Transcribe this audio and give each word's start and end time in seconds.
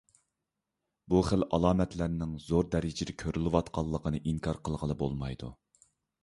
بۇ 1.13 1.19
خىل 1.27 1.45
ئالامەتلەرنىڭ 1.57 2.31
زور 2.45 2.65
دەرىجىدە 2.77 3.15
كۆرۈلۈۋاتقانلىقىنى 3.25 4.23
ئىنكار 4.33 4.61
قىلغىلى 4.65 4.97
بولمايدۇ. 5.05 5.53